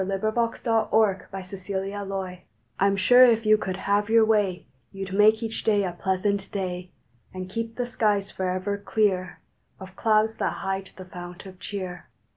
[0.01, 1.29] December Tenth THE WEATHER
[2.07, 2.39] MAKER
[2.79, 5.91] I M sure if you could have your way You d make each day a
[5.91, 6.91] pleasant day,
[7.35, 9.41] And keep the skies forever clear
[9.79, 12.07] Of clouds that hide the fount of cheer.